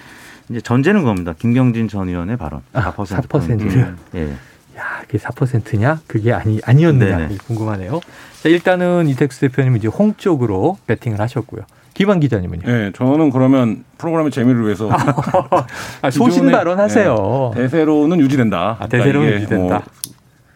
[0.50, 1.34] 이제 전제는 겁니다.
[1.38, 2.60] 김경진 전 의원의 발언.
[2.72, 3.22] 아, 4%.
[3.22, 3.28] 4%.
[3.28, 3.94] 포인트.
[4.14, 4.30] 예.
[4.76, 6.00] 야, 그게 4%냐?
[6.06, 7.16] 그게 아니 아니었느냐?
[7.18, 7.36] 네네.
[7.46, 8.00] 궁금하네요.
[8.42, 11.62] 자, 일단은 이택수 대표님 이제 홍 쪽으로 배팅을 하셨고요.
[11.94, 12.62] 김한 기자님은요?
[12.66, 17.52] 네, 저는 그러면 프로그램의 재미를 위해서 아, 소신 기존의, 발언하세요.
[17.54, 18.76] 네, 대세로는 유지된다.
[18.80, 19.74] 아, 대세로는 이게 유지된다.
[19.76, 20.04] 뭐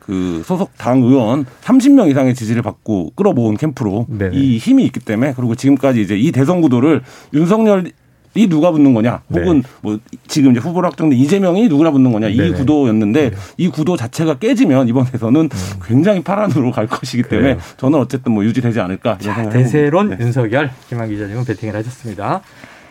[0.08, 4.34] 그 소속 당 의원 30명 이상의 지지를 받고 끌어모은 캠프로 네네.
[4.38, 7.02] 이 힘이 있기 때문에 그리고 지금까지 이제 이 대선 구도를
[7.34, 7.92] 윤석열
[8.34, 9.68] 이 누가 붙는 거냐, 혹은 네.
[9.80, 12.58] 뭐 지금 이제 후보로 확정된 이재명이 누구나 붙는 거냐 이 네네.
[12.58, 15.48] 구도였는데 이 구도 자체가 깨지면 이번 대선은
[15.84, 17.56] 굉장히 파란으로 갈 것이기 때문에 음.
[17.56, 17.74] 그래요.
[17.76, 20.16] 저는 어쨌든 뭐 유지되지 않을까 이런 생각을 대세론 해봅니다.
[20.16, 20.24] 네.
[20.24, 22.42] 윤석열 김한 기자님은 배팅을 하셨습니다.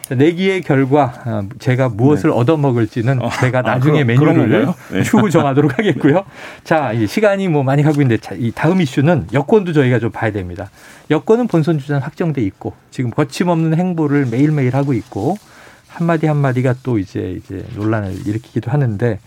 [0.07, 4.67] 자, 내기의 결과 아, 제가 무엇을 얻어먹을지는 제가 아, 나중에 그런- 그런 메뉴를?
[4.91, 5.03] 네.
[5.03, 6.23] 추후 정하도록 하겠고요.
[6.63, 10.31] 자, 이제 시간이 뭐 많이 가고 있는데 자, 이 다음 이슈는 여권도 저희가 좀 봐야
[10.31, 10.69] 됩니다.
[11.11, 15.35] 여권은 본선 주자는 확정돼 있고 지금 거침없는 행보를 매일매일 하고 있고
[15.87, 19.19] 한마디 한마디가 또 이제 이제 논란을 일으키기도 하는데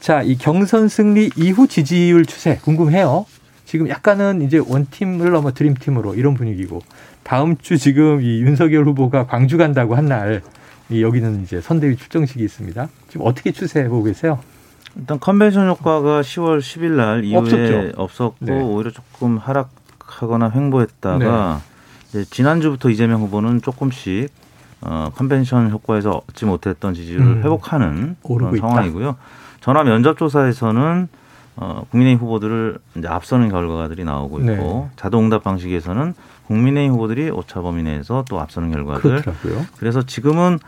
[0.00, 3.26] 자, 이 경선 승리 이후 지지율 추세 궁금해요.
[3.66, 6.80] 지금 약간은 이제 원팀을 넘어 드림팀으로 이런 분위기고
[7.22, 10.42] 다음 주 지금 이 윤석열 후보가 광주 간다고 한 날
[10.92, 12.88] 여기는 이제 선대위 출정식이 있습니다.
[13.08, 14.40] 지금 어떻게 추세해 보고 계세요?
[14.96, 17.92] 일단 컨벤션 효과가 10월 10일 날 이후에 없었죠.
[17.96, 18.60] 없었고 네.
[18.60, 21.60] 오히려 조금 하락하거나 횡보했다가
[22.08, 24.30] 이제 지난주부터 이재명 후보는 조금씩
[24.80, 27.42] 어, 컨벤션 효과에서 얻지 못했던 지지율을 음.
[27.44, 28.66] 회복하는 그런 있다.
[28.66, 29.16] 상황이고요.
[29.60, 31.06] 전화 면접 조사에서는
[31.54, 34.90] 어, 국민의힘 후보들을 이제 앞서는 결과들이 나오고 있고 네.
[34.96, 36.14] 자동응답 방식에서는
[36.54, 39.66] 국민의힘 후보들이 오차 범위 내에서 또 앞서는 결과들 그렇더라고요.
[39.78, 40.58] 그래서 지금은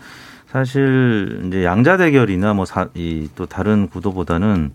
[0.46, 4.70] 사실 이제 양자 대결이나 뭐이또 다른 구도보다는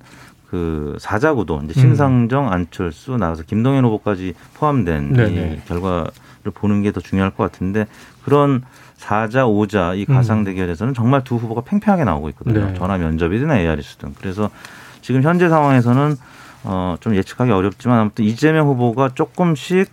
[0.50, 1.82] 그 사자 구도 이제 음.
[1.82, 5.62] 심상정, 안철수 나가서 김동연 후보까지 포함된 네네.
[5.64, 6.10] 이 결과를
[6.54, 7.86] 보는 게 더 중요할 것 같은데
[8.24, 8.64] 그런
[8.96, 12.60] 사자, 오자 이 가상 대결에서는 정말 두 후보가 팽팽하게 나오고 있거든요.
[12.60, 12.68] 음.
[12.74, 12.74] 네.
[12.74, 14.14] 전화 면접이든 ARS 등.
[14.20, 14.50] 그래서
[15.02, 16.16] 지금 현재 상황에서는
[16.66, 19.90] 어 좀 예측하기 어렵지만 아무튼 이재명 후보가 조금씩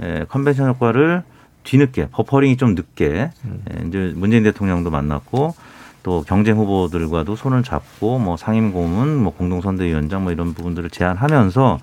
[0.00, 1.22] 에, 컨벤션 효과를
[1.64, 3.62] 뒤늦게 버퍼링이 좀 늦게 음.
[3.70, 5.54] 에, 이제 문재인 대통령도 만났고
[6.02, 11.78] 또 경쟁 후보들과도 손을 잡고 뭐 상임 고문, 뭐 공동 선대위원장 뭐 이런 부분들을 제안하면서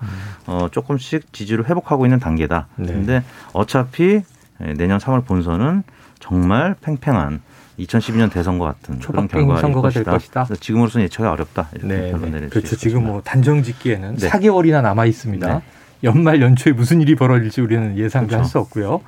[0.46, 2.68] 어 조금씩 지지를 회복하고 있는 단계다.
[2.78, 2.86] 음.
[2.86, 2.92] 네.
[2.94, 4.22] 근데 어차피
[4.62, 5.82] 에, 내년 3월 본선은
[6.20, 7.42] 정말 팽팽한
[7.78, 10.12] 2012년 대선과 같은 그런 결과일 선거가 될 것이다.
[10.12, 10.44] 것이다.
[10.44, 11.68] 그래서 지금으로서는 예측이 어렵다.
[11.74, 12.30] 이렇게 네, 결론 네.
[12.30, 12.76] 내릴 수 그렇죠.
[12.76, 14.28] 지금 뭐 단정 짓기에는 네.
[14.30, 15.46] 4개월이나 남아 있습니다.
[15.46, 15.62] 네.
[16.04, 18.42] 연말 연초에 무슨 일이 벌어질지 우리는 예상도 그렇죠.
[18.42, 19.00] 할수 없고요.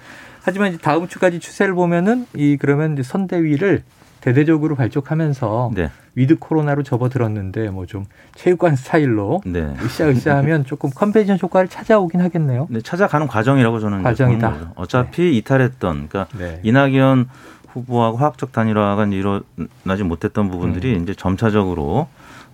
[0.43, 3.83] 하지만 이제 다음 주까지 추세를 보면은 이 그러면 이제 선대위를
[4.21, 5.91] 대대적으로 발족하면서 네.
[6.17, 8.05] 위드 코로나로 접어들었는데 뭐 좀
[8.35, 9.75] 체육관 스타일로 네.
[9.83, 12.67] 으쌰으쌰 하면 조금 컨벤션 효과를 찾아오긴 하겠네요.
[12.71, 14.73] 네, 찾아가는 과정이라고 저는 과정이다.
[14.75, 16.61] 어차피 이탈했던 그러니까 네.
[16.65, 17.29] 이낙연
[17.69, 21.03] 후보하고 화학적 단일화가 이제 일어나지 못했던 부분들이 음.
[21.03, 22.09] 이제 점차적으로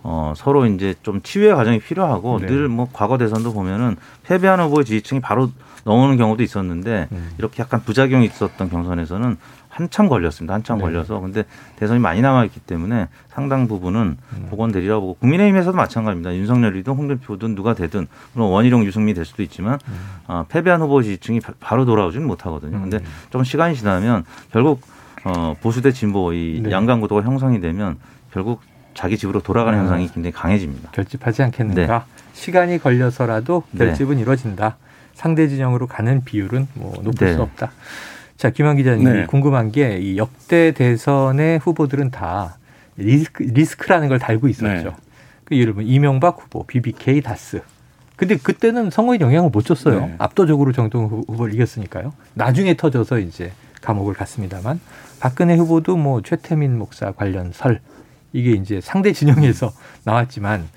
[0.05, 2.47] 어, 서로 이제 좀 치유의 과정이 필요하고 네.
[2.47, 5.51] 늘뭐 과거 대선도 보면은 패배한 후보의 지지층이 바로
[5.85, 7.31] 넘어오는 경우도 있었는데 음.
[7.39, 9.37] 이렇게 약간 부작용이 있었던 경선에서는
[9.69, 10.53] 한참 걸렸습니다.
[10.55, 10.85] 한참 네.
[10.85, 11.45] 걸려서 근데
[11.77, 14.47] 대선이 많이 남아있기 때문에 상당 부분은 음.
[14.51, 16.35] 복원되리라고 보고 국민의힘에서도 마찬가지입니다.
[16.37, 19.95] 윤석열이든 홍준표든 누가 되든 물론 원희룡 유승민이 될 수도 있지만 음.
[20.27, 22.81] 어, 패배한 후보 지지층이 바- 바로 돌아오지는 못하거든요.
[22.81, 23.05] 근데 음.
[23.31, 24.83] 좀 시간이 지나면 결국
[25.25, 26.71] 어, 보수 대 진보 이 네.
[26.71, 27.97] 양강 구도가 형성이 되면
[28.33, 28.61] 결국
[28.95, 29.83] 자기 집으로 돌아가는 아.
[29.83, 30.91] 현상이 굉장히 강해집니다.
[30.93, 32.07] 결집하지 않겠는가?
[32.35, 33.87] 시간이 걸려서라도 네.
[33.87, 34.77] 결집은 이루어진다.
[35.15, 37.35] 상대 진영으로 가는 비율은 뭐 높을 네.
[37.35, 37.71] 수 없다.
[38.37, 39.27] 자, 김한 기자님 네.
[39.27, 42.57] 궁금한 게 이 역대 대선의 후보들은 다
[42.97, 44.67] 리스크, 리스크라는 걸 달고 있었죠.
[44.67, 44.97] 네.
[45.45, 47.61] 그 예를 들면 이명박 후보, BBK, 다스.
[48.17, 50.01] 근데 그때는 선거에 영향을 못 줬어요.
[50.01, 50.15] 네.
[50.19, 52.13] 압도적으로 정동 후- 후보를 이겼으니까요.
[52.35, 54.81] 나중에 터져서 이제 감옥을 갔습니다만
[55.21, 57.81] 박근혜 후보도 뭐 최태민 목사 관련 설
[58.33, 59.73] 이게 이제 상대 진영에서
[60.05, 60.69] 나왔지만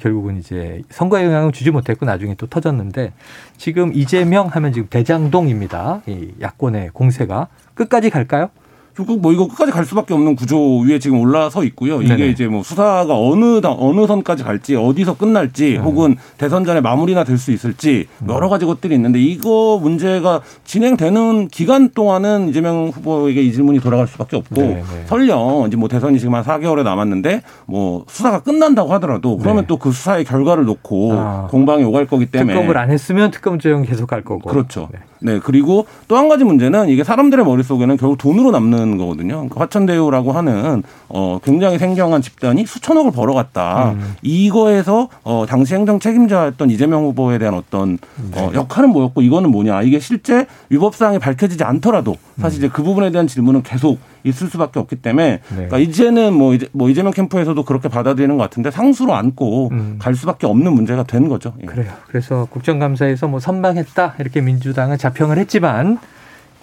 [0.00, 3.12] 결국은 이제 선거에 영향을 주지 못했고 나중에 또 터졌는데
[3.56, 6.02] 지금 이재명 하면 지금 대장동입니다.
[6.06, 8.50] 이 야권의 공세가 끝까지 갈까요?
[8.96, 12.00] 결국 뭐 이거 끝까지 갈 수밖에 없는 구조 위에 지금 올라서 있고요.
[12.02, 12.28] 이게 네네.
[12.30, 15.82] 이제 뭐 수사가 어느 당 어느 선까지 갈지 어디서 끝날지 음.
[15.82, 21.88] 혹은 대선 전에 마무리나 될 수 있을지 여러 가지 것들이 있는데 이거 문제가 진행되는 기간
[21.88, 24.82] 동안은 이재명 후보에게 이 질문이 돌아갈 수밖에 없고 네네.
[25.06, 29.66] 설령 이제 뭐 대선이 지금 한 4개월에 남았는데 뭐 수사가 끝난다고 하더라도 그러면 네.
[29.68, 31.48] 또그 수사의 결과를 놓고 아.
[31.50, 34.50] 공방이 오갈 거기 때문에 특검을 안 했으면 특검조정 계속 갈 거고.
[34.50, 34.88] 그렇죠.
[34.92, 34.98] 네.
[35.20, 35.38] 네.
[35.38, 39.36] 그리고 또 한 가지 문제는 이게 사람들의 머릿속에는 결국 돈으로 남는 거거든요.
[39.36, 43.92] 그러니까 화천대유라고 하는 어 굉장히 생경한 집단이 수천억을 벌어갔다.
[43.92, 44.16] 음.
[44.22, 47.98] 이거에서 어 당시 행정 책임자였던 이재명 후보에 대한 어떤
[48.32, 48.40] 네.
[48.40, 49.82] 어 역할은 뭐였고 이거는 뭐냐.
[49.82, 54.78] 이게 실제 위법 사항이 밝혀지지 않더라도 사실 이제 그 부분에 대한 질문은 계속 있을 수밖에
[54.78, 55.56] 없기 때문에 음.
[55.56, 55.66] 네.
[55.66, 59.96] 그러니까 이제는 뭐 이제 뭐 이재명 캠프에서도 그렇게 받아들이는 것 같은데 상수로 안고 음.
[59.98, 61.54] 갈 수밖에 없는 문제가 된 거죠.
[61.62, 61.66] 예.
[61.66, 61.92] 그래요.
[62.08, 65.98] 그래서 국정감사에서 뭐 선방했다 이렇게 민주당은 자평을 했지만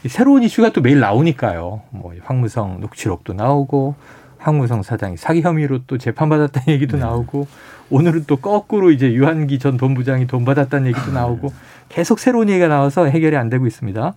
[0.03, 1.81] 이 새로운 이슈가 또 매일 나오니까요.
[1.89, 3.95] 뭐 황무성 녹취록도 나오고
[4.39, 7.47] 황무성 사장이 사기 혐의로 또 재판받았다는 얘기도 나오고
[7.89, 11.51] 오늘은 또 거꾸로 이제 유한기 전 본부장이 돈 받았다는 얘기도 나오고
[11.89, 14.13] 계속 새로운 얘기가 나와서 해결이 안 되고 있습니다.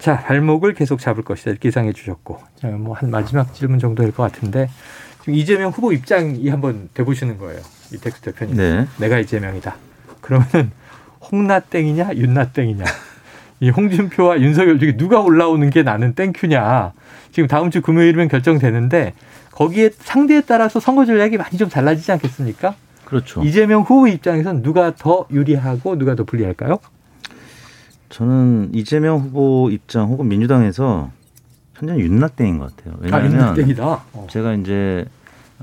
[0.00, 1.50] 자, 발목을 계속 잡을 것이다.
[1.50, 2.40] 이렇게 예상해 주셨고.
[2.56, 4.68] 자, 뭐한 마지막 질문 정도 될 것 같은데
[5.20, 7.60] 지금 이재명 후보 입장이 한번 돼 보시는 거예요.
[7.92, 8.56] 이택수 대표님.
[8.56, 8.86] 네.
[8.98, 9.76] 내가 이재명이다.
[10.20, 10.70] 그러면은
[11.30, 12.84] 홍나땡이냐 윤나땡이냐.
[13.60, 16.92] 이 홍준표와 윤석열 중에 누가 올라오는 게 나는 땡큐냐.
[17.32, 19.12] 지금 다음 주 금요일이면 결정되는데
[19.52, 22.74] 거기에 상대에 따라서 선거 전략이 많이 좀 달라지지 않겠습니까?
[23.04, 23.42] 그렇죠.
[23.42, 26.78] 이재명 후보 입장에선 누가 더 유리하고 누가 더 불리할까요?
[28.10, 31.10] 저는 이재명 후보 입장 혹은 민주당에서
[31.74, 32.94] 현재는 윤나땡인 것 같아요.
[32.94, 33.84] 아, 왜냐하면 윤나땡이다.
[34.12, 34.26] 어.
[34.28, 35.06] 제가 이제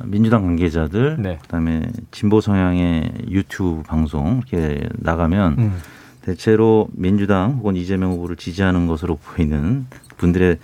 [0.04, 1.38] 민주당 관계자들 네.
[1.42, 5.78] 그다음에 진보 성향의 유튜브 방송 이렇게 나가면 음.
[6.22, 9.86] 대체로 민주당 혹은 이재명 후보를 지지하는 것으로 보이는
[10.18, 10.58] 분들의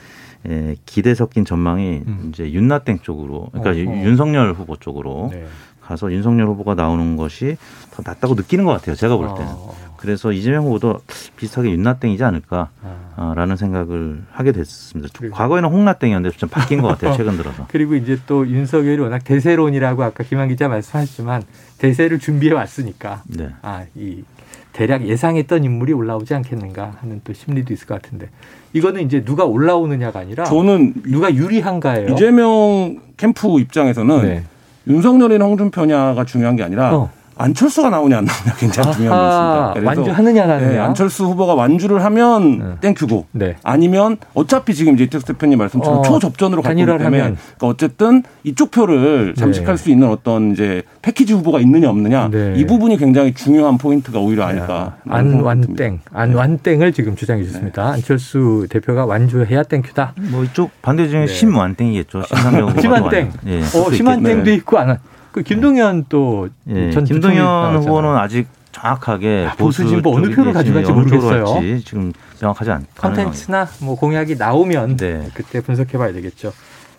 [0.46, 2.32] 에, 기대 섞인 전망이 음.
[2.34, 4.04] 이제 윤나땡 쪽으로 그러니까 어, 어.
[4.04, 5.46] 윤석열 후보 쪽으로 네.
[5.82, 7.58] 가서 윤석열 후보가 나오는 것이
[7.92, 8.96] 더 낫다고 느끼는 것 같아요.
[8.96, 9.52] 제가 볼 때는.
[9.52, 9.76] 어.
[10.04, 11.00] 그래서 이재명 후보도
[11.38, 12.28] 비슷하게 윤나땡이지 아.
[12.28, 15.14] 않을까라는 생각을 하게 됐습니다.
[15.32, 17.16] 과거에는 홍나땡이었는데 좀 바뀐 것 같아요.
[17.16, 17.68] 최근 들어서.
[17.72, 21.44] 그리고 이제 또 윤석열이 워낙 대세론이라고 아까 김완 기자 말씀하셨지만
[21.78, 23.48] 대세를 준비해 왔으니까 네.
[23.62, 24.26] 아이
[24.74, 28.28] 대략 예상했던 인물이 올라오지 않겠는가 하는 또 심리도 있을 것 같은데
[28.74, 32.10] 이거는 이제 누가 올라오느냐가 아니라 저는 누가 유리한가예요.
[32.10, 34.44] 이재명 캠프 입장에서는 네.
[34.86, 37.12] 윤석열이나 홍준표냐가 중요한 게 아니라 어.
[37.38, 39.74] 안철수가 나오냐 안 나오냐 굉장히 중요한 아하, 거였습니다.
[39.74, 40.72] 그래서 완주하느냐, 안 하느냐.
[40.72, 43.56] 네, 안철수 후보가 완주를 하면 thank you고 네.
[43.64, 47.38] 아니면 어차피 지금 이제 이택수 대표님 말씀처럼 어, 초접전으로 갈 거기 때문에 하면.
[47.58, 52.54] 그러니까 어쨌든 이쪽 표를 잠식할 수 있는 어떤 이제 패키지 후보가 있느냐 없느냐 네.
[52.58, 54.98] 이 부분이 굉장히 중요한 포인트가 오히려 아닐까.
[55.10, 57.92] 안완땡, 안완땡을 지금 주장해 주셨습니다.
[57.94, 60.14] 안철수 대표가 완주해야 thank you다.
[60.32, 62.24] 뭐 이쪽 반대 중에 심완땡이겠죠.
[62.24, 63.32] 심상정 후보가 심완땡.
[63.48, 64.54] 예, 어, 있겠네.
[64.56, 64.98] 있고 안.
[65.34, 67.78] 그 김동연 또 예, 전 김동연.
[67.80, 71.46] 후보는 아직 정확하게 아, 보수 진보 어느 표를 가져갈지 모르겠어요.
[71.84, 72.86] 지금 명확하지 않.
[72.96, 75.28] 컨텐츠나 뭐 공약이 나오면 네.
[75.34, 76.54] 그때 분석해봐야 되겠죠.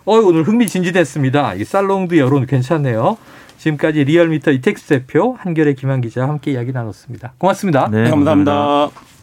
[0.05, 1.55] 어 오늘 흥미진진했습니다.
[1.55, 3.17] 이 살롱 드 여론 괜찮네요.
[3.59, 7.33] 지금까지 리얼미터 이택수 대표 한겨레 김완 기자와 함께 이야기 나눴습니다.
[7.39, 7.89] 고맙습니다.
[7.91, 9.14] 네, 감사합니다.